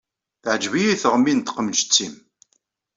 [0.43, 2.15] Teɛǧeb-iyi teɣmi n tqemǧet-im.